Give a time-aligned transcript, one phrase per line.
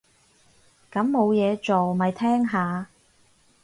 [0.91, 2.87] 咁冇嘢做，咪聽下